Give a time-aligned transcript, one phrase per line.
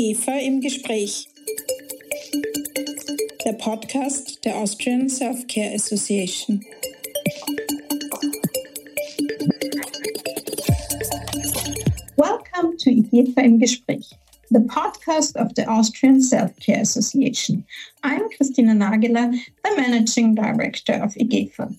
[0.00, 1.28] IGEFA im Gespräch.
[3.44, 6.64] Der Podcast der Austrian Self-Care Association.
[12.16, 14.08] Welcome to IGEFA im Gespräch,
[14.50, 17.64] the podcast of the Austrian Self-Care Association.
[18.02, 19.32] I'm Christina Nageler,
[19.62, 21.76] the Managing Director of IGEPHA.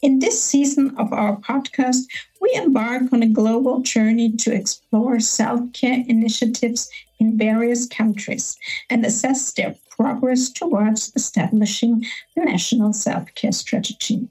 [0.00, 2.04] In this season of our podcast,
[2.40, 6.88] we embark on a global journey to explore self care initiatives
[7.20, 8.56] in various countries
[8.88, 12.06] and assess their progress towards establishing
[12.36, 14.26] a national self care strategy.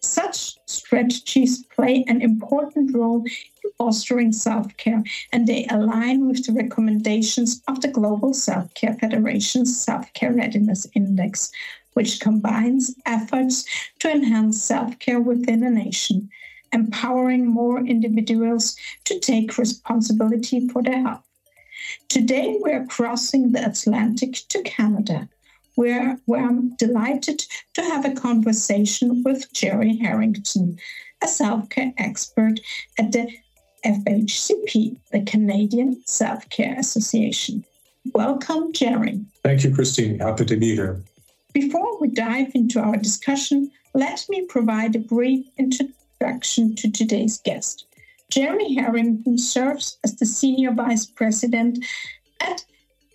[0.00, 3.24] Such strategies play an important role
[3.78, 9.80] fostering self care, and they align with the recommendations of the Global Self Care Federation's
[9.80, 11.50] Self Care Readiness Index,
[11.94, 13.64] which combines efforts
[14.00, 16.28] to enhance self care within a nation,
[16.72, 21.24] empowering more individuals to take responsibility for their health.
[22.08, 25.28] Today, we're crossing the Atlantic to Canada,
[25.76, 30.78] where, where I'm delighted to have a conversation with Gerry Harrington,
[31.22, 32.60] a self care expert
[32.98, 33.28] at the
[33.84, 37.64] FHCP, the Canadian Self Care Association.
[38.14, 39.20] Welcome, Gerry.
[39.42, 40.18] Thank you, Christine.
[40.18, 41.02] Happy to be here.
[41.52, 47.86] Before we dive into our discussion, let me provide a brief introduction to today's guest.
[48.30, 51.84] Jeremy Harrington serves as the Senior Vice President
[52.40, 52.64] at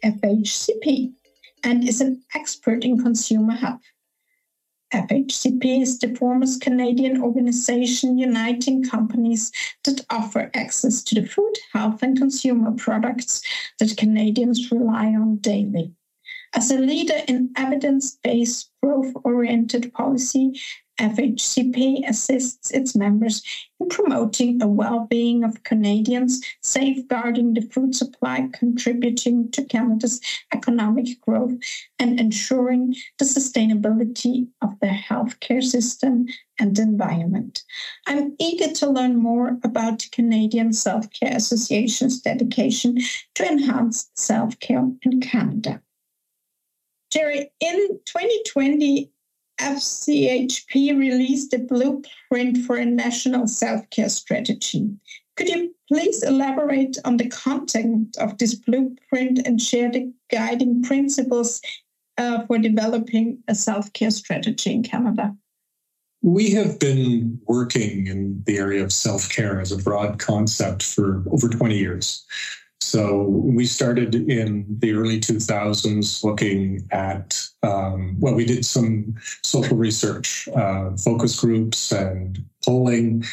[0.03, 1.14] FHCP
[1.64, 3.81] and is an expert in consumer health.
[4.94, 9.52] FHCP is the foremost Canadian organization uniting companies
[9.83, 13.41] that offer access to the food, health, and consumer products
[13.80, 15.91] that Canadians rely on daily.
[16.53, 20.59] As a leader in evidence based, growth oriented policy,
[20.99, 23.41] FHCP assists its members
[23.80, 30.22] in promoting the well being of Canadians, safeguarding the food supply, contributing to Canada's
[30.53, 31.58] economic growth,
[31.97, 36.28] and ensuring the sustainability of the healthcare system
[36.59, 37.63] and the environment.
[38.06, 43.00] I'm eager to learn more about the Canadian Self Care Association's dedication
[43.35, 45.81] to enhance self care in Canada.
[47.13, 49.12] Gerry, in 2020,
[49.59, 54.90] FCHP released a blueprint for a national self care strategy.
[55.36, 61.62] Could you please elaborate on the content of this blueprint and share the guiding principles
[62.18, 65.36] uh, for developing a self care strategy in Canada?
[66.22, 71.24] We have been working in the area of self care as a broad concept for
[71.31, 72.25] over 20 years.
[72.83, 79.77] So we started in the early 2000s looking at, um, well, we did some social
[79.77, 83.23] research, uh, focus groups, and polling.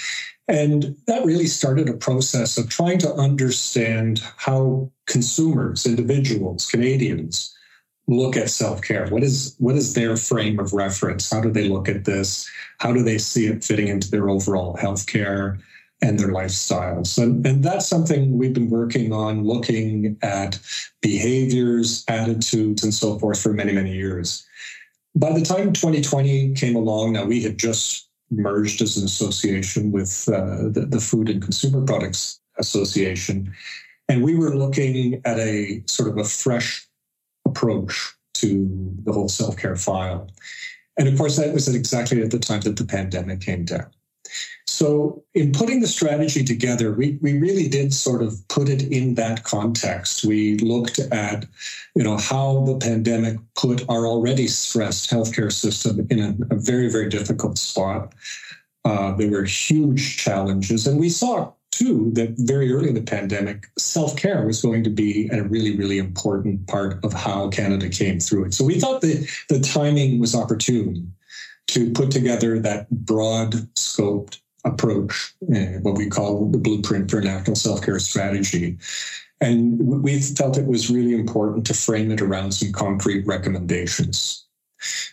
[0.48, 7.54] And that really started a process of trying to understand how consumers, individuals, Canadians,
[8.06, 9.08] look at self-care.
[9.08, 11.30] What is what is their frame of reference?
[11.30, 12.48] How do they look at this?
[12.78, 15.60] How do they see it fitting into their overall healthcare
[16.02, 17.22] and their lifestyles.
[17.22, 20.58] And, and that's something we've been working on, looking at
[21.02, 24.46] behaviors, attitudes, and so forth for many, many years.
[25.14, 30.28] By the time 2020 came along, now we had just merged as an association with
[30.28, 33.52] uh, the, the Food and Consumer Products Association.
[34.08, 36.86] And we were looking at a sort of a fresh
[37.46, 40.28] approach to the whole self care file.
[40.96, 43.86] And of course, that was exactly at the time that the pandemic came down.
[44.66, 49.14] So, in putting the strategy together, we, we really did sort of put it in
[49.16, 50.24] that context.
[50.24, 51.46] We looked at,
[51.94, 56.90] you know, how the pandemic put our already stressed healthcare system in a, a very,
[56.90, 58.14] very difficult spot.
[58.84, 63.68] Uh, there were huge challenges, and we saw too that very early in the pandemic,
[63.78, 68.20] self care was going to be a really, really important part of how Canada came
[68.20, 68.54] through it.
[68.54, 71.12] So we thought that the timing was opportune
[71.72, 77.56] to put together that broad scoped approach, uh, what we call the blueprint for national
[77.56, 78.76] self care strategy.
[79.40, 84.44] And we felt it was really important to frame it around some concrete recommendations.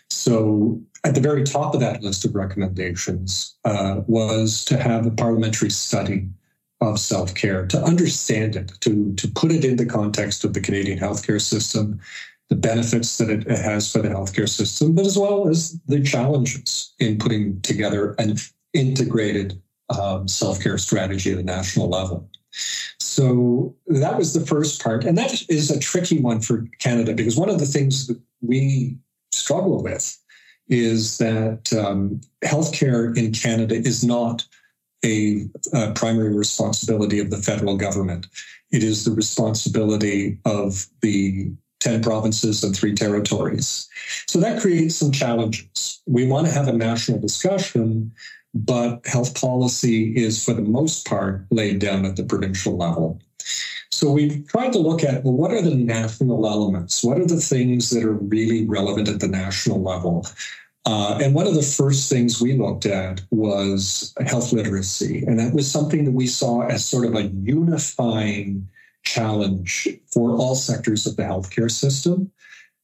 [0.10, 5.12] So, at the very top of that list of recommendations uh, was to have a
[5.12, 6.28] parliamentary study
[6.82, 10.62] of self care, to understand it, to, to put it in the context of the
[10.62, 12.00] Canadian healthcare system,
[12.50, 16.94] the benefits that it has for the healthcare system, but as well as the challenges
[17.00, 18.38] in putting together an
[18.74, 22.30] integrated um, self care strategy at a national level.
[23.00, 25.04] So that was the first part.
[25.04, 28.98] And that is a tricky one for Canada because one of the things that we
[29.32, 30.18] struggle with
[30.70, 34.46] is that um, healthcare in Canada is not
[35.06, 38.28] a, a primary responsibility of the federal government.
[38.72, 43.88] It is the responsibility of the 10 provinces and three territories.
[44.28, 46.02] So that creates some challenges.
[46.06, 48.12] We want to have a national discussion,
[48.54, 53.20] but health policy is, for the most part, laid down at the provincial level.
[53.92, 57.04] So we've tried to look at well, what are the national elements?
[57.04, 60.26] What are the things that are really relevant at the national level?
[60.86, 65.24] Uh, and one of the first things we looked at was health literacy.
[65.26, 68.70] And that was something that we saw as sort of a unifying
[69.08, 72.32] challenge for all sectors of the healthcare system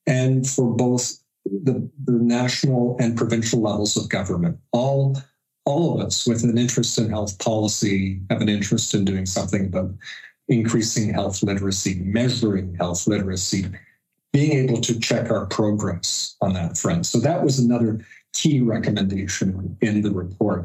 [0.07, 4.57] and for both the, the national and provincial levels of government.
[4.71, 5.17] All,
[5.65, 9.65] all of us with an interest in health policy have an interest in doing something
[9.65, 9.91] about
[10.47, 13.65] increasing health literacy, measuring health literacy,
[14.31, 17.05] being able to check our progress on that front.
[17.05, 20.63] So that was another key recommendation in the report.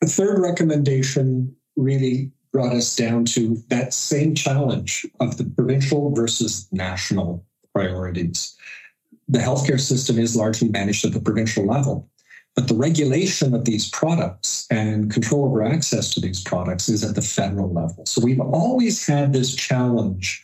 [0.00, 6.66] The third recommendation really brought us down to that same challenge of the provincial versus
[6.72, 7.44] national
[7.74, 8.56] priorities.
[9.28, 12.08] The healthcare system is largely managed at the provincial level,
[12.54, 17.14] but the regulation of these products and control over access to these products is at
[17.14, 18.06] the federal level.
[18.06, 20.42] So we've always had this challenge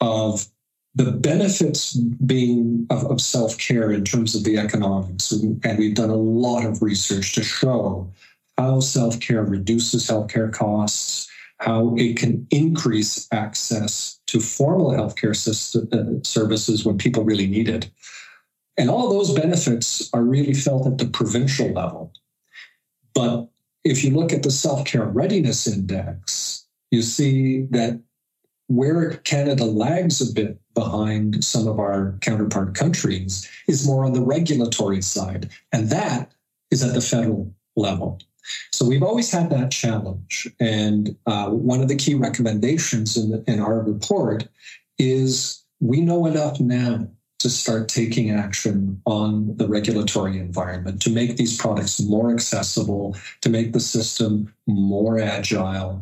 [0.00, 0.46] of
[0.94, 6.14] the benefits being of, of self-care in terms of the economics and we've done a
[6.14, 8.08] lot of research to show
[8.58, 11.31] how self-care reduces healthcare costs
[11.62, 17.68] how it can increase access to formal healthcare system, uh, services when people really need
[17.68, 17.90] it
[18.78, 22.12] and all those benefits are really felt at the provincial level
[23.14, 23.48] but
[23.84, 28.00] if you look at the self-care readiness index you see that
[28.68, 34.22] where Canada lags a bit behind some of our counterpart countries is more on the
[34.22, 36.32] regulatory side, and that
[36.70, 38.18] is at the federal level.
[38.70, 40.48] So we've always had that challenge.
[40.60, 44.48] And uh, one of the key recommendations in, the, in our report
[44.98, 47.08] is we know enough now
[47.42, 53.48] to start taking action on the regulatory environment to make these products more accessible, to
[53.48, 56.00] make the system more agile,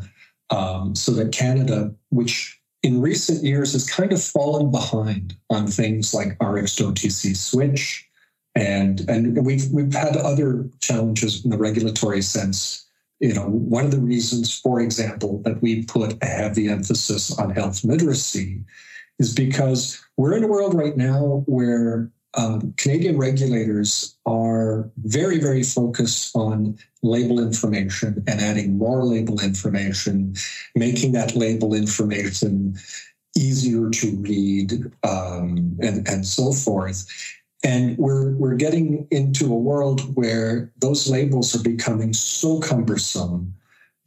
[0.51, 6.13] um, so that Canada, which in recent years has kind of fallen behind on things
[6.13, 8.07] like RX to OTC switch.
[8.55, 12.87] And, and we've, we've had other challenges in the regulatory sense.
[13.21, 17.51] You know, one of the reasons, for example, that we put a heavy emphasis on
[17.51, 18.65] health literacy
[19.19, 25.63] is because we're in a world right now where um, Canadian regulators are very, very
[25.63, 30.35] focused on label information and adding more label information,
[30.75, 32.77] making that label information
[33.37, 37.07] easier to read, um, and, and so forth.
[37.63, 43.55] And we're, we're getting into a world where those labels are becoming so cumbersome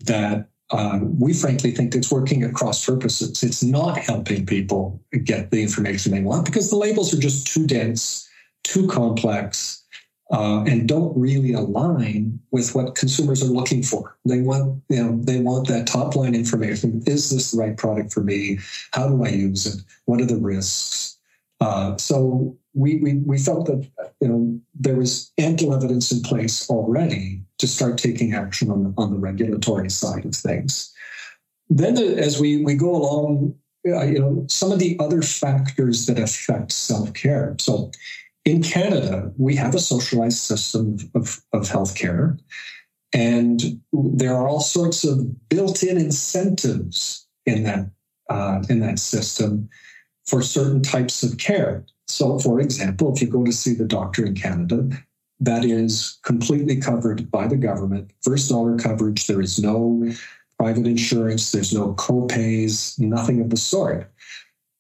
[0.06, 3.44] that um, we frankly think it's working at cross purposes.
[3.44, 7.68] It's not helping people get the information they want because the labels are just too
[7.68, 8.28] dense,
[8.64, 9.84] too complex,
[10.32, 14.18] uh, and don't really align with what consumers are looking for.
[14.26, 17.04] They want, you know, they want that top line information.
[17.06, 18.58] Is this the right product for me?
[18.94, 19.84] How do I use it?
[20.06, 21.20] What are the risks?
[21.62, 23.88] Uh, so we, we we felt that
[24.20, 28.94] you know there was ample evidence in place already to start taking action on the,
[28.98, 30.94] on the regulatory side of things.
[31.70, 33.56] Then, as we we go along,
[33.88, 37.56] uh, you know, some of the other factors that affect self care.
[37.60, 37.92] So,
[38.46, 42.40] in Canada, we have a socialized system of, of healthcare,
[43.14, 43.62] and
[43.94, 47.90] there are all sorts of built-in incentives in that
[48.30, 49.70] uh, in that system
[50.26, 51.86] for certain types of care.
[52.08, 54.90] So, for example, if you go to see the doctor in Canada,
[55.40, 59.28] that is completely covered by the government, first dollar coverage.
[59.28, 60.10] There is no
[60.58, 64.12] private insurance, there's no co-pays, nothing of the sort.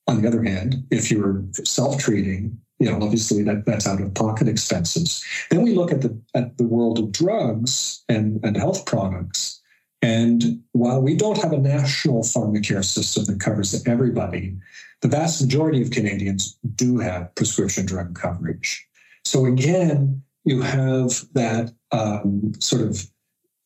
[0.07, 4.47] On the other hand, if you're self-treating, you know, obviously that, that's out of pocket
[4.47, 5.23] expenses.
[5.49, 9.61] Then we look at the at the world of drugs and, and health products.
[10.01, 14.57] And while we don't have a national pharmacare system that covers everybody,
[15.03, 18.87] the vast majority of Canadians do have prescription drug coverage.
[19.25, 23.05] So again, you have that um, sort of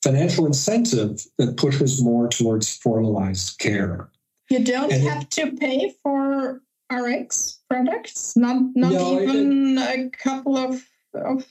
[0.04, 4.10] financial incentive that pushes more towards formalized care.
[4.50, 10.00] You don't and have it, to pay for RX products, not not no, even it,
[10.00, 11.46] a couple of, of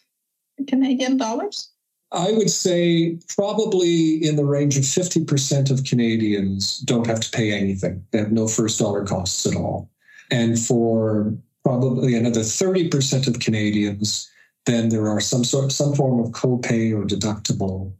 [0.66, 1.71] Canadian dollars.
[2.13, 7.53] I would say probably in the range of 50% of Canadians don't have to pay
[7.53, 8.05] anything.
[8.11, 9.91] They have no first dollar costs at all.
[10.31, 11.35] And for
[11.65, 14.31] probably another 30% of Canadians,
[14.67, 17.93] then there are some sort some form of copay or deductible.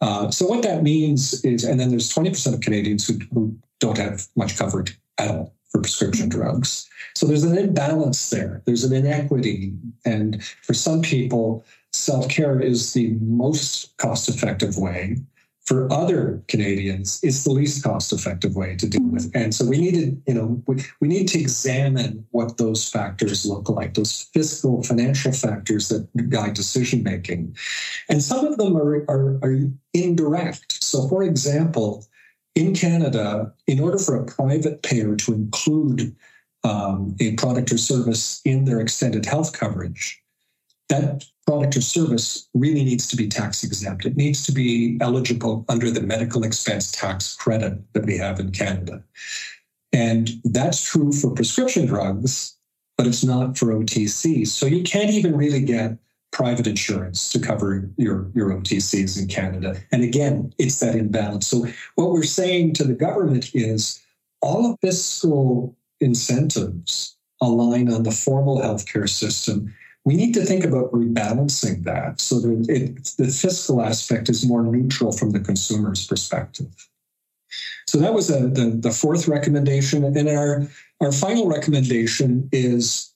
[0.00, 3.98] Uh, so what that means is, and then there's 20% of Canadians who, who don't
[3.98, 6.88] have much covered at all for prescription drugs.
[7.14, 8.62] So there's an imbalance there.
[8.64, 9.74] There's an inequity.
[10.04, 15.16] And for some people, self care is the most cost effective way
[15.70, 19.30] for other Canadians, it's the least cost effective way to deal with.
[19.36, 23.68] And so we needed, you know, we, we need to examine what those factors look
[23.68, 27.56] like, those fiscal, financial factors that guide decision making.
[28.08, 29.60] And some of them are, are, are
[29.94, 30.82] indirect.
[30.82, 32.04] So, for example,
[32.56, 36.16] in Canada, in order for a private payer to include
[36.64, 40.20] um, a product or service in their extended health coverage,
[40.90, 44.04] that product or service really needs to be tax exempt.
[44.04, 48.50] It needs to be eligible under the medical expense tax credit that we have in
[48.50, 49.02] Canada.
[49.92, 52.56] And that's true for prescription drugs,
[52.96, 54.48] but it's not for OTCs.
[54.48, 55.96] So you can't even really get
[56.32, 59.76] private insurance to cover your, your OTCs in Canada.
[59.90, 61.46] And again, it's that imbalance.
[61.46, 61.66] So
[61.96, 64.00] what we're saying to the government is
[64.40, 70.92] all of fiscal incentives align on the formal healthcare system we need to think about
[70.92, 76.88] rebalancing that so that it, the fiscal aspect is more neutral from the consumer's perspective.
[77.86, 80.04] So that was a, the, the fourth recommendation.
[80.04, 80.66] And our,
[81.00, 83.12] our final recommendation is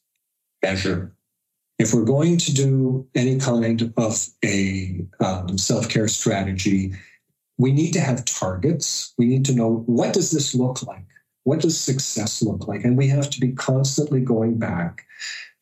[0.63, 1.13] measure.
[1.79, 6.93] If we're going to do any kind of a um, self-care strategy,
[7.57, 9.15] we need to have targets.
[9.17, 11.07] We need to know what does this look like?
[11.45, 12.85] What does success look like?
[12.85, 15.07] And we have to be constantly going back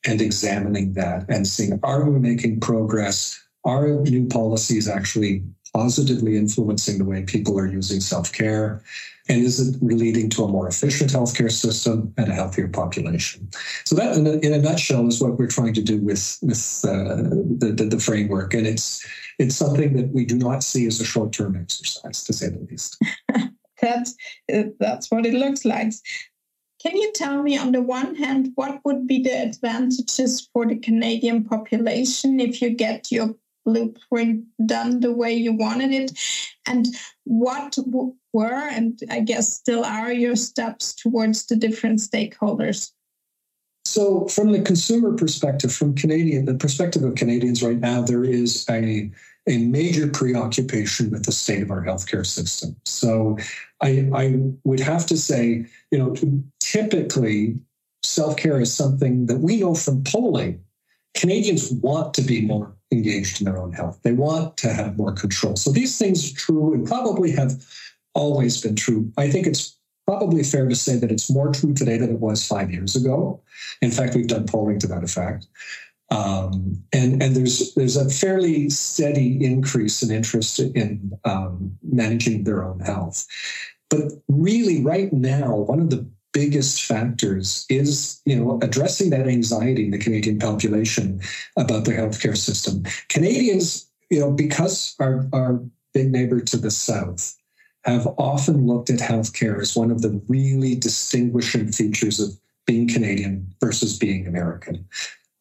[0.07, 3.39] and examining that and seeing are we making progress?
[3.65, 8.83] Are new policies actually positively influencing the way people are using self care?
[9.29, 13.49] And is it leading to a more efficient healthcare system and a healthier population?
[13.85, 16.85] So that, in a, in a nutshell, is what we're trying to do with with
[16.87, 17.23] uh,
[17.59, 19.07] the, the, the framework, and it's
[19.39, 22.67] it's something that we do not see as a short term exercise, to say the
[22.69, 23.01] least.
[23.81, 24.17] that's
[24.81, 25.93] that's what it looks like.
[26.83, 30.77] Can you tell me, on the one hand, what would be the advantages for the
[30.77, 36.19] Canadian population if you get your blueprint done the way you wanted it?
[36.67, 36.87] And
[37.25, 37.79] what
[38.33, 42.91] were, and I guess still are, your steps towards the different stakeholders?
[43.85, 48.67] So, from the consumer perspective, from Canadian, the perspective of Canadians right now, there is
[48.69, 49.11] a
[49.49, 52.77] a major preoccupation with the state of our healthcare system.
[52.85, 53.37] So
[53.81, 56.15] I, I would have to say, you know,
[56.73, 57.59] typically
[58.03, 60.65] self care is something that we know from polling.
[61.15, 64.01] Canadians want to be more engaged in their own health.
[64.03, 65.57] They want to have more control.
[65.57, 67.63] So these things are true and probably have
[68.15, 69.13] always been true.
[69.19, 69.77] I think it's
[70.07, 73.43] probably fair to say that it's more true today than it was five years ago.
[73.83, 75.47] In fact, we've done polling to that effect.
[76.11, 82.65] Um, and and there's there's a fairly steady increase in interest in um, managing their
[82.65, 83.27] own health.
[83.89, 89.85] But really, right now, one of the biggest factors is you know addressing that anxiety
[89.85, 91.21] in the Canadian population
[91.57, 92.83] about their healthcare system.
[93.09, 95.61] Canadians, you know, because our our
[95.95, 97.37] big neighbor to the south
[97.85, 102.31] have often looked at healthcare as one of the really distinguishing features of
[102.65, 104.87] being Canadian versus being American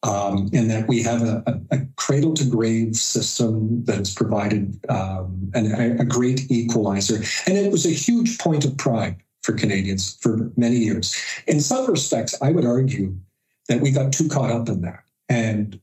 [0.02, 5.50] um, in that we have a, a, cradle to grave system that has provided um,
[5.54, 7.22] an, a great equalizer.
[7.46, 11.16] And it was a huge point of pride for Canadians for many years.
[11.46, 13.14] In some respects, I would argue
[13.68, 15.80] that we got too caught up in that and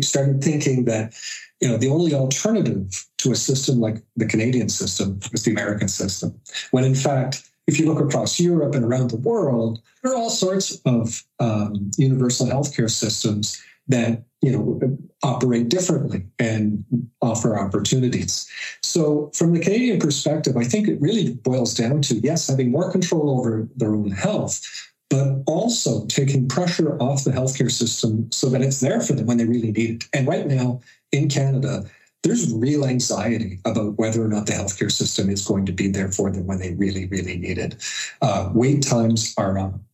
[0.00, 1.14] started thinking that
[1.60, 5.88] you know the only alternative to a system like the Canadian system was the American
[5.88, 6.38] system,
[6.70, 10.30] when in fact if you look across Europe and around the world, there are all
[10.30, 16.84] sorts of um, universal healthcare systems that you know operate differently and
[17.22, 18.48] offer opportunities.
[18.82, 22.92] So, from the Canadian perspective, I think it really boils down to yes, having more
[22.92, 24.60] control over their own health,
[25.08, 29.38] but also taking pressure off the healthcare system so that it's there for them when
[29.38, 30.08] they really need it.
[30.12, 31.84] And right now in Canada,
[32.22, 36.10] there's real anxiety about whether or not the healthcare system is going to be there
[36.10, 37.76] for them when they really, really need it.
[38.22, 39.84] Uh, wait times are um,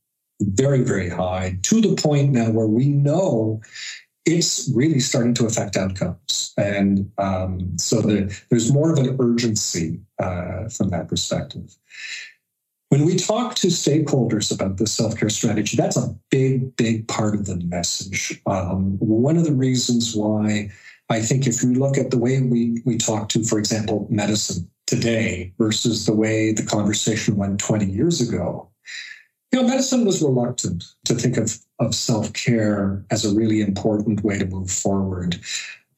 [0.41, 3.61] very, very high to the point now where we know
[4.27, 6.53] it's really starting to affect outcomes.
[6.57, 11.77] And um, so the, there's more of an urgency uh, from that perspective.
[12.91, 17.35] When we talk to stakeholders about the self care strategy, that's a big, big part
[17.35, 18.41] of the message.
[18.47, 20.71] Um, one of the reasons why
[21.09, 24.69] I think if you look at the way we, we talk to, for example, medicine
[24.87, 28.69] today versus the way the conversation went 20 years ago,
[29.53, 34.23] you know, medicine was reluctant to think of, of self care as a really important
[34.23, 35.41] way to move forward.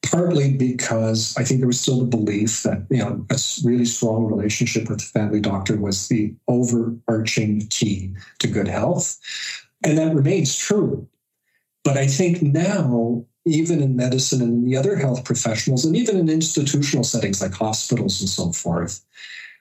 [0.03, 4.25] partly because I think there was still the belief that you know a really strong
[4.25, 9.17] relationship with the family doctor was the overarching key to good health,
[9.83, 11.07] and that remains true.
[11.83, 16.17] But I think now, even in medicine and in the other health professionals, and even
[16.17, 19.03] in institutional settings like hospitals and so forth,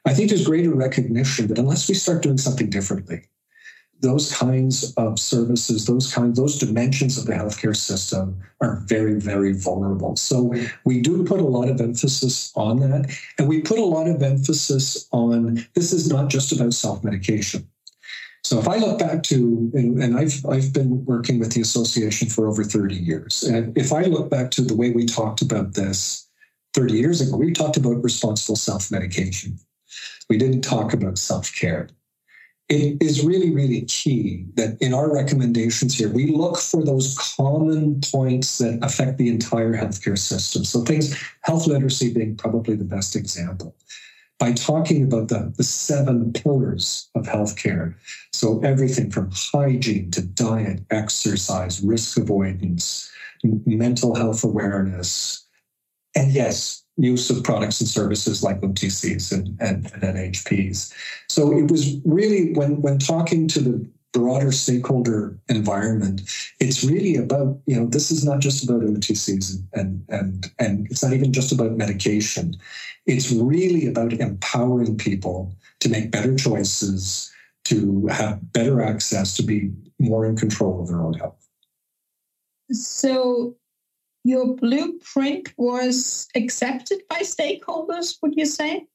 [0.05, 3.23] I think there's greater recognition that unless we start doing something differently,
[4.03, 9.53] those kinds of services, those kinds, those dimensions of the healthcare system are very, very
[9.53, 10.17] vulnerable.
[10.17, 10.53] So
[10.85, 13.17] we do put a lot of emphasis on that.
[13.39, 17.69] And we put a lot of emphasis on this is not just about self-medication.
[18.45, 22.49] So if I look back to, and I've I've been working with the association for
[22.49, 23.45] over 30 years.
[23.45, 26.29] And if I look back to the way we talked about this
[26.75, 29.59] 30 years ago, we talked about responsible self-medication.
[30.29, 31.89] We didn't talk about self-care
[32.69, 38.01] it is really, really key that in our recommendations here, we look for those common
[38.01, 40.65] points that affect the entire healthcare system.
[40.65, 43.77] So things, health literacy being probably the best example.
[44.39, 47.95] By talking about the, the seven pillars of healthcare.
[48.33, 53.11] So everything from hygiene to diet, exercise, risk avoidance,
[53.45, 55.47] mental health awareness,
[56.15, 60.93] and yes, use of products and services like OTCs and, and, and NHPs.
[61.29, 66.21] So it was really when when talking to the broader stakeholder environment,
[66.61, 71.03] it's really about, you know, this is not just about OTCs and and and it's
[71.03, 72.55] not even just about medication.
[73.07, 77.33] It's really about empowering people to make better choices,
[77.65, 81.49] to have better access, to be more in control of their own health.
[82.71, 83.57] So
[84.25, 88.87] your blueprint was accepted by stakeholders, would you say?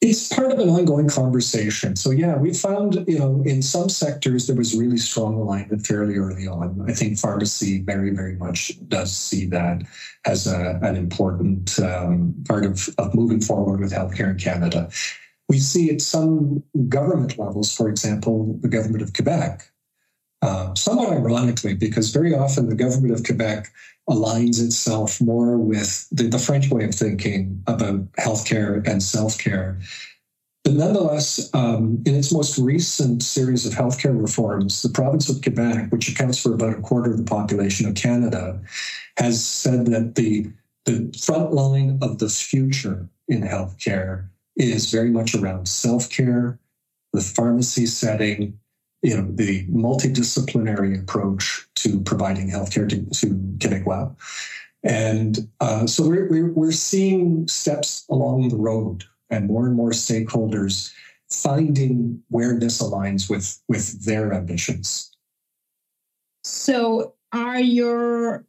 [0.00, 1.94] It's part of an ongoing conversation.
[1.94, 6.16] So yeah, we found, you know, in some sectors there was really strong alignment fairly
[6.16, 6.84] early on.
[6.88, 9.82] I think pharmacy very, very much does see that
[10.24, 14.90] as a, an important um, part of, of moving forward with healthcare in Canada.
[15.48, 19.71] We see at some government levels, for example, the government of Quebec,
[20.42, 23.72] uh, somewhat ironically, because very often the government of Quebec
[24.10, 29.78] aligns itself more with the, the French way of thinking about healthcare and self care.
[30.64, 35.90] But nonetheless, um, in its most recent series of healthcare reforms, the province of Quebec,
[35.90, 38.60] which accounts for about a quarter of the population of Canada,
[39.16, 40.52] has said that the,
[40.84, 46.58] the front line of the future in healthcare is very much around self care,
[47.12, 48.58] the pharmacy setting,
[49.02, 54.14] you know, the multidisciplinary approach to providing healthcare to, to Quebecois.
[54.84, 59.90] And uh, so we're, we're, we're seeing steps along the road and more and more
[59.90, 60.92] stakeholders
[61.30, 65.10] finding where this aligns with, with their ambitions.
[66.44, 68.44] So are your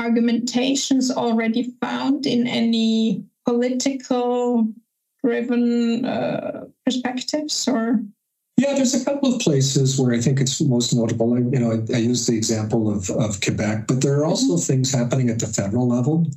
[0.00, 4.68] argumentations already found in any political
[5.24, 8.02] driven uh, perspectives or
[8.62, 11.34] yeah, there's a couple of places where I think it's most notable.
[11.34, 14.54] I, you know, I, I use the example of, of Quebec, but there are also
[14.54, 14.62] mm-hmm.
[14.62, 16.30] things happening at the federal level.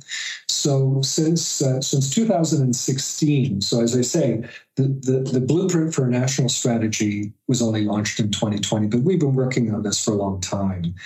[0.48, 4.42] So since uh, since 2016, so as I say,
[4.74, 9.20] the, the, the blueprint for a national strategy was only launched in 2020, but we've
[9.20, 10.96] been working on this for a long time.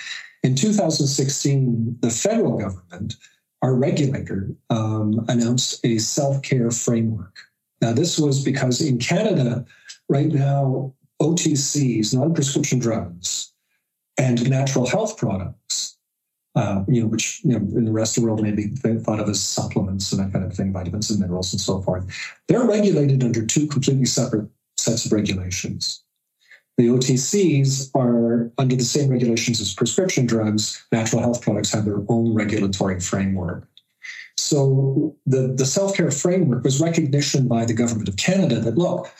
[0.41, 3.13] In 2016, the federal government,
[3.61, 7.37] our regulator, um, announced a self care framework.
[7.79, 9.65] Now, this was because in Canada,
[10.09, 13.53] right now, OTCs, non-prescription drugs,
[14.17, 15.97] and natural health products,
[16.55, 19.19] uh, you know, which you know in the rest of the world may be thought
[19.19, 22.05] of as supplements and that kind of thing, vitamins and minerals and so forth.
[22.47, 26.03] They're regulated under two completely separate sets of regulations.
[26.77, 30.83] The OTCs are under the same regulations as prescription drugs.
[30.91, 33.67] Natural health products have their own regulatory framework.
[34.37, 39.13] So the, the self-care framework was recognition by the government of Canada that look,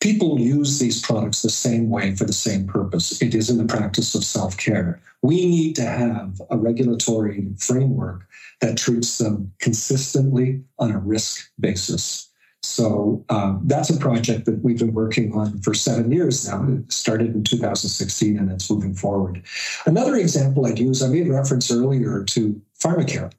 [0.00, 3.20] people use these products the same way for the same purpose.
[3.22, 5.00] It is in the practice of self care.
[5.22, 8.26] We need to have a regulatory framework
[8.60, 12.30] that treats them consistently on a risk basis.
[12.62, 16.66] So um, that's a project that we've been working on for seven years now.
[16.68, 19.42] It started in 2016 and it's moving forward.
[19.86, 23.32] Another example I'd use, I made reference earlier to pharmacare.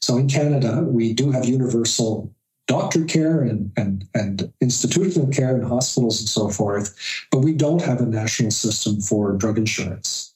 [0.00, 2.32] So in Canada, we do have universal
[2.70, 6.96] doctor care and, and, and institutional care in hospitals and so forth,
[7.32, 10.32] but we don't have a national system for drug insurance.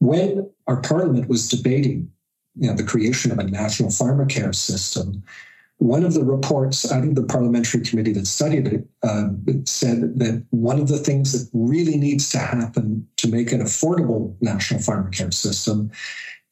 [0.00, 2.10] When our parliament was debating
[2.56, 5.22] you know, the creation of a national pharmacare system,
[5.78, 9.28] one of the reports out of the parliamentary committee that studied it uh,
[9.64, 14.34] said that one of the things that really needs to happen to make an affordable
[14.40, 15.88] national pharmacare system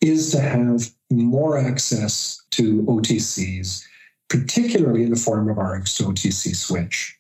[0.01, 3.85] is to have more access to OTCs,
[4.31, 7.19] particularly in the form of Rx to OTC switch.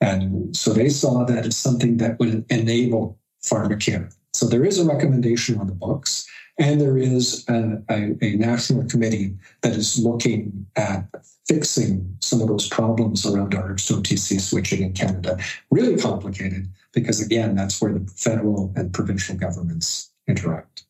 [0.00, 4.14] And so they saw that as something that would enable pharmacare.
[4.32, 6.26] So there is a recommendation on the books,
[6.58, 11.06] and there is a, a, a national committee that is looking at
[11.48, 15.38] fixing some of those problems around Rx to OTC switching in Canada.
[15.70, 20.84] Really complicated because, again, that's where the federal and provincial governments interact.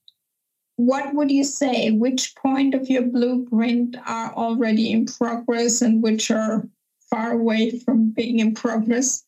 [0.81, 1.91] What would you say?
[1.91, 6.67] Which point of your blueprint are already in progress and which are
[7.11, 9.23] far away from being in progress?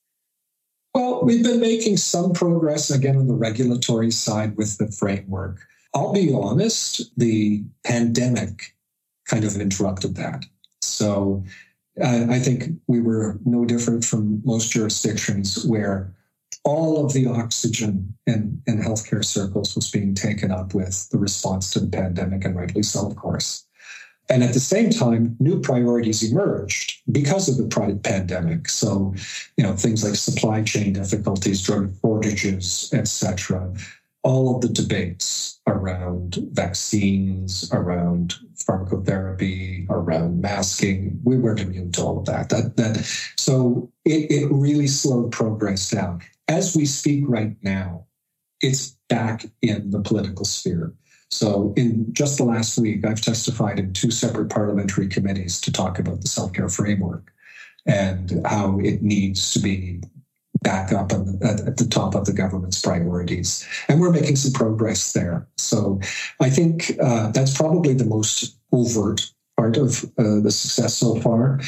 [0.95, 5.61] Well, we've been making some progress again on the regulatory side with the framework.
[5.95, 8.75] I'll be honest, the pandemic
[9.27, 10.47] kind of interrupted that.
[10.81, 11.45] So
[12.03, 16.15] uh, I think we were no different from most jurisdictions where
[16.65, 21.71] all of the oxygen in, in healthcare circles was being taken up with the response
[21.73, 23.67] to the pandemic, and rightly so, of course.
[24.29, 28.69] And at the same time, new priorities emerged because of the pandemic.
[28.69, 29.15] So,
[29.57, 33.75] you know, things like supply chain difficulties, drug shortages, etc.
[34.23, 42.19] All of the debates around vaccines, around pharmacotherapy, around masking, we weren't immune to all
[42.19, 42.49] of that.
[42.49, 43.05] That that
[43.37, 46.23] so it, it really slowed progress down.
[46.49, 48.07] As we speak right now,
[48.61, 50.93] it's back in the political sphere.
[51.31, 55.99] So, in just the last week, I've testified in two separate parliamentary committees to talk
[55.99, 57.33] about the self care framework
[57.87, 60.03] and how it needs to be
[60.63, 61.25] back up at,
[61.79, 63.67] the top of the government's priorities.
[63.89, 65.49] And we're making some progress there.
[65.57, 66.01] So,
[66.41, 71.61] I think uh, that's probably the most overt part of uh, the success so far.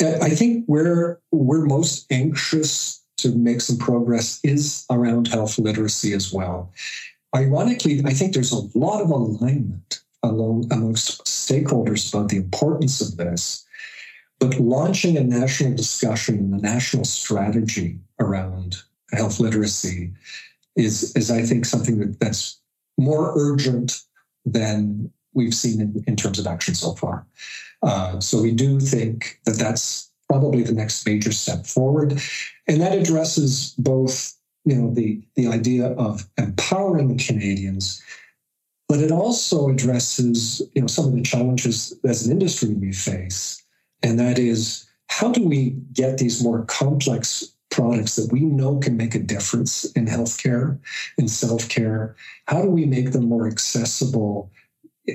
[0.00, 6.32] I think where we're most anxious to make some progress is around health literacy as
[6.32, 6.72] well
[7.34, 13.16] ironically, I think there's a lot of alignment along, amongst stakeholders about the importance of
[13.16, 13.64] this.
[14.38, 18.76] But launching a national discussion and a national strategy around
[19.12, 20.12] health literacy
[20.76, 22.60] is, is I think, something that, that's
[22.96, 24.00] more urgent
[24.44, 27.26] than we've seen in, in terms of action so far.
[27.82, 32.20] Uh, so we do think that that's probably the next major step forward.
[32.66, 38.02] And that addresses both you know the the idea of empowering Canadians,
[38.88, 43.62] but it also addresses you know some of the challenges as an industry we face,
[44.02, 48.96] and that is how do we get these more complex products that we know can
[48.96, 50.78] make a difference in healthcare,
[51.16, 52.14] in self care?
[52.46, 54.50] How do we make them more accessible?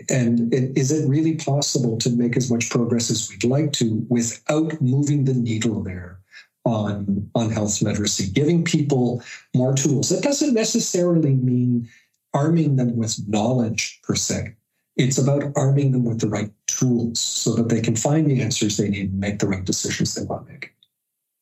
[0.10, 4.82] And is it really possible to make as much progress as we'd like to without
[4.82, 6.20] moving the needle there?
[6.66, 9.22] on, on health literacy, giving people
[9.54, 10.10] more tools.
[10.10, 11.90] That doesn't necessarily mean
[12.34, 14.56] arming them with knowledge per se.
[14.96, 18.78] It's about arming them with the right tools so that they can find the answers
[18.78, 20.74] they need and make the right decisions they want to make.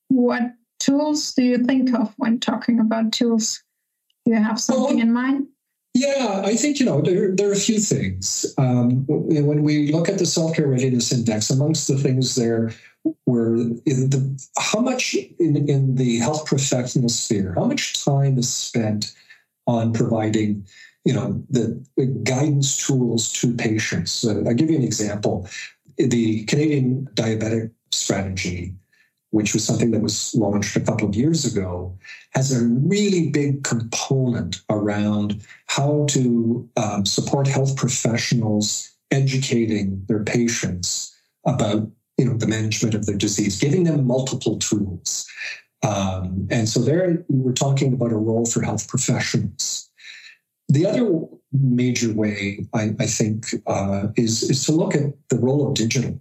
[0.08, 3.64] What tools do you think of when talking about tools?
[4.26, 5.48] Do you have something well, in mind?
[5.94, 8.46] Yeah, I think you know there, there are a few things.
[8.58, 12.74] Um, when we look at the self care readiness index, amongst the things there
[13.26, 19.14] were the, how much in, in the health professional sphere, how much time is spent
[19.68, 20.66] on providing,
[21.04, 21.84] you know, the
[22.24, 24.24] guidance tools to patients.
[24.24, 25.48] Uh, I'll give you an example.
[25.98, 28.76] The Canadian Diabetic Strategy
[29.32, 31.98] which was something that was launched a couple of years ago,
[32.32, 41.14] has a really big component around how to um, support health professionals educating their patients
[41.46, 45.28] about you know the management of their disease, giving them multiple tools.
[45.84, 49.90] Um, and so there we're talking about a role for health professionals.
[50.70, 51.20] The other
[51.52, 56.20] major way I, I think uh, is is to look at the role of digital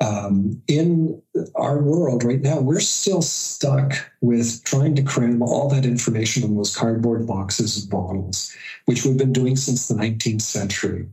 [0.00, 1.20] um, in
[1.56, 6.56] our world right now, we're still stuck with trying to cram all that information in
[6.56, 11.08] those cardboard boxes and bottles, which we've been doing since the 19th century.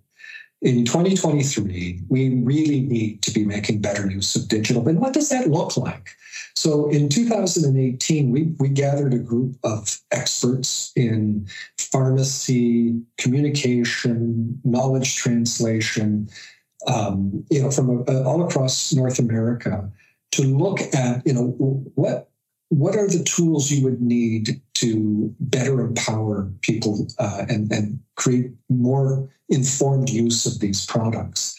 [0.62, 4.88] In 2023, we really need to be making better use of digital.
[4.88, 6.16] And what does that look like?
[6.56, 16.30] So in 2018, we, we gathered a group of experts in pharmacy, communication, knowledge translation,
[16.88, 19.90] um, you know, from uh, all across North America
[20.32, 21.48] to look at, you know,
[21.96, 22.30] what
[22.70, 28.52] what are the tools you would need to better empower people uh, and, and create
[28.70, 31.56] more informed use of these products?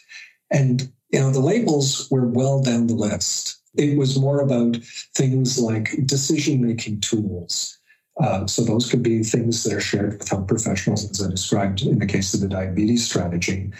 [0.50, 3.60] And you know, the labels were well down the list.
[3.74, 4.76] It was more about
[5.14, 7.78] things like decision making tools,
[8.18, 11.82] Uh, so those could be things that are shared with health professionals, as I described
[11.82, 13.70] in the case of the diabetes strategy.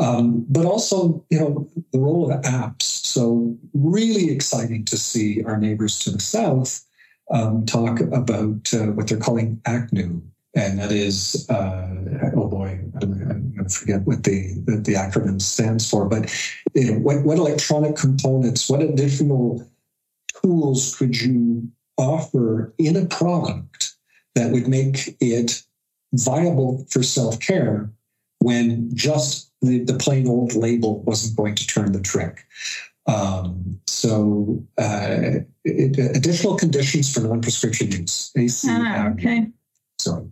[0.00, 2.82] Um, but also, you know, the role of apps.
[2.82, 6.84] So really exciting to see our neighbors to the south
[7.30, 10.22] um, talk about uh, what they're calling ACNU,
[10.56, 11.86] and that is, uh,
[12.34, 16.34] oh boy, I'm going to forget what the, the, acronym stands for, but
[16.74, 19.64] you know, what, what electronic components, what additional
[20.42, 23.94] tools could you offer in a product
[24.34, 25.62] that would make it
[26.14, 27.92] viable for self care
[28.40, 32.46] when just the, the plain old label wasn't going to turn the trick?
[33.06, 38.30] Um, so, uh, it, additional conditions for non prescription use.
[38.36, 39.48] AC, ah, okay.
[39.98, 40.26] Sorry.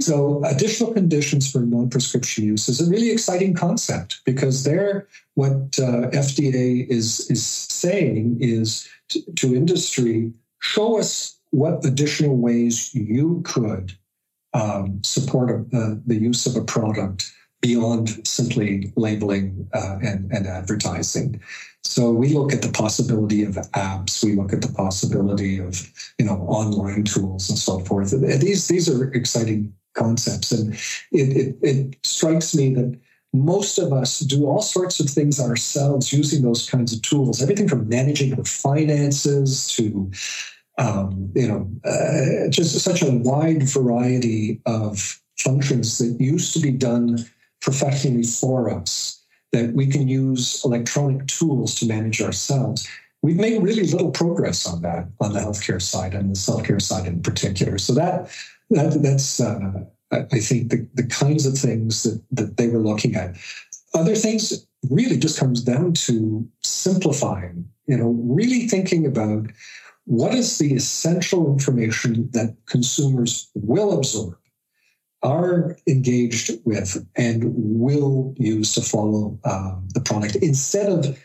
[0.00, 5.78] So, additional conditions for non prescription use is a really exciting concept because there, what
[5.78, 13.42] uh, FDA is, is saying is to, to industry show us what additional ways you
[13.44, 13.92] could
[14.54, 20.46] um, support a, uh, the use of a product beyond simply labeling uh, and, and
[20.46, 21.40] advertising.
[21.84, 24.22] So we look at the possibility of apps.
[24.22, 28.10] We look at the possibility of you know online tools and so forth.
[28.10, 30.74] These these are exciting concepts, and
[31.12, 32.98] it, it, it strikes me that
[33.34, 37.42] most of us do all sorts of things ourselves using those kinds of tools.
[37.42, 40.10] Everything from managing our finances to
[40.78, 46.70] um, you know uh, just such a wide variety of functions that used to be
[46.70, 47.18] done
[47.60, 52.88] professionally for us that we can use electronic tools to manage ourselves.
[53.22, 57.06] We've made really little progress on that on the healthcare side and the self-care side
[57.06, 57.78] in particular.
[57.78, 58.30] So that,
[58.70, 63.14] that that's uh, I think the, the kinds of things that, that they were looking
[63.14, 63.36] at.
[63.94, 69.46] Other things really just comes down to simplifying, you know, really thinking about
[70.04, 74.36] what is the essential information that consumers will absorb
[75.22, 81.18] are engaged with and will use to follow um, the product instead of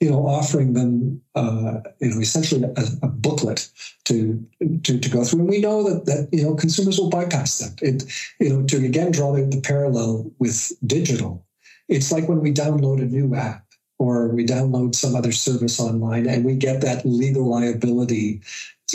[0.00, 3.68] you know offering them uh, you know essentially a, a, booklet
[4.04, 4.42] to,
[4.82, 5.40] to to go through?
[5.40, 7.82] And we know that that you know consumers will bypass that.
[7.82, 8.04] It
[8.40, 11.46] you know to again draw the, the parallel with digital
[11.88, 13.64] it's like when we download a new app
[14.02, 18.40] or we download some other service online and we get that legal liability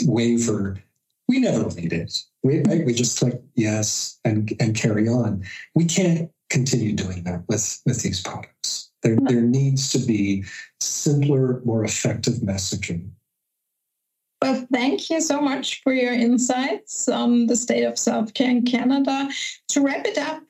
[0.04, 0.76] waiver
[1.28, 2.84] we never read it we, right?
[2.84, 5.44] we just click yes and, and carry on.
[5.74, 8.90] We can't continue doing that with, with these products.
[9.02, 9.26] There, hmm.
[9.26, 10.44] there needs to be
[10.80, 13.10] simpler, more effective messaging.
[14.40, 18.64] Well, thank you so much for your insights on the state of self care in
[18.64, 19.28] Canada.
[19.68, 20.42] To wrap it up,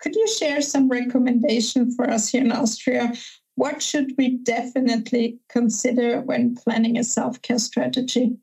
[0.00, 3.12] could you share some recommendation for us here in Austria?
[3.60, 8.38] What should we definitely consider when planning a self care strategy?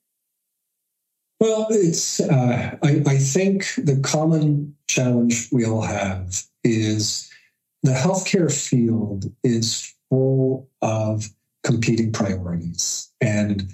[1.40, 2.20] Well, it's.
[2.20, 7.32] Uh, I, I think the common challenge we all have is
[7.82, 11.28] the healthcare field is full of
[11.64, 13.74] competing priorities, and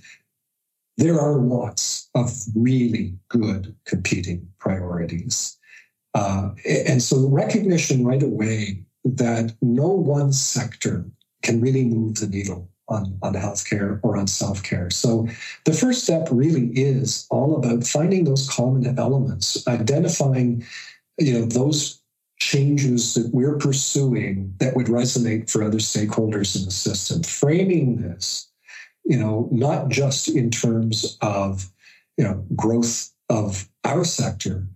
[0.96, 5.58] there are lots of really good competing priorities.
[6.14, 11.06] Uh, and so, recognition right away that no one sector
[11.44, 14.90] can really move the needle on, on healthcare or on self care.
[14.90, 15.28] So
[15.66, 20.66] the first step really is all about finding those common elements, identifying
[21.20, 22.02] you know those
[22.40, 28.50] changes that we're pursuing that would resonate for other stakeholders in the system, framing this,
[29.06, 31.72] you know, not just in terms of
[32.18, 34.68] you know growth of our sector,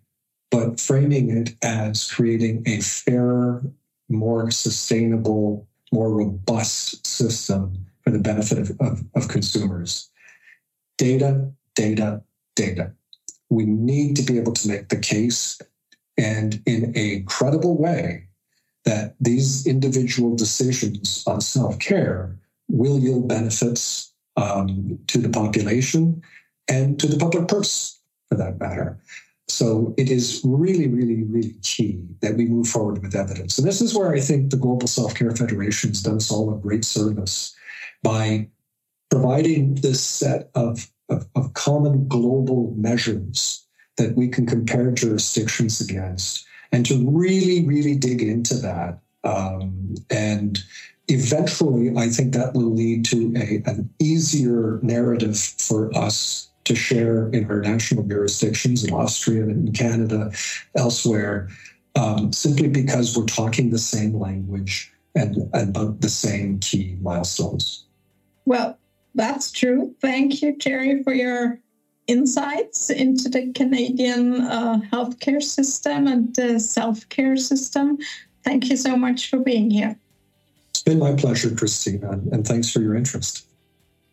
[0.51, 3.63] but framing it as creating a fairer,
[4.10, 10.10] more sustainable, more robust system for the benefit of, of, of consumers.
[10.97, 12.21] Data, data,
[12.56, 12.91] data.
[13.50, 15.60] We need to be able to make the case
[16.17, 18.28] and in a credible way
[18.86, 22.36] that these individual decisions on self care
[22.69, 26.21] will yield benefits um, to the population
[26.67, 29.00] and to the public purse for that matter.
[29.49, 33.57] So it is really, really, really key that we move forward with evidence.
[33.57, 36.53] And this is where I think the Global Self Care Federation has done us all
[36.53, 37.55] a great service
[38.03, 38.49] by
[39.10, 46.45] providing this set of, of, of common global measures that we can compare jurisdictions against
[46.71, 48.99] and to really, really dig into that.
[49.23, 50.60] Um, and
[51.07, 57.30] eventually, I think that will lead to a, an easier narrative for us to share
[57.30, 60.32] in our national jurisdictions in Austria and in Canada,
[60.75, 61.49] elsewhere,
[61.95, 67.86] um, simply because we're talking the same language and, and about the same key milestones.
[68.45, 68.77] Well,
[69.15, 69.95] that's true.
[70.01, 71.60] Thank you, Gerry, for your
[72.08, 77.97] insights into the Canadian uh, healthcare system and the self care system.
[78.43, 79.97] Thank you so much for being here.
[80.69, 83.46] It's been my pleasure, Christina, and thanks for your interest.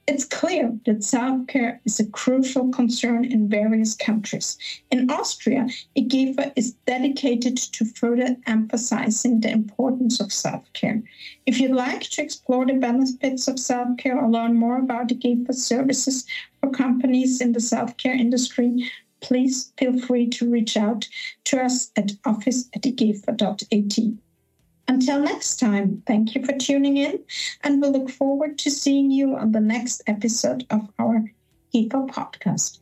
[0.07, 4.59] It's clear that self care is a crucial concern in various countries.
[4.91, 11.03] In Austria, IGEPHA is dedicated to further emphasizing the importance of self care.
[11.47, 15.55] If you'd like to explore the benefits of self care or learn more about IGEPHA
[15.55, 16.27] services
[16.61, 18.91] for companies in the self care industry,
[19.21, 21.09] please feel free to reach out
[21.45, 24.19] to us at office at.
[24.87, 27.21] Until next time, thank you for tuning in,
[27.63, 31.25] and we look forward to seeing you on the next episode of our
[31.75, 32.81] IGEPHA podcast.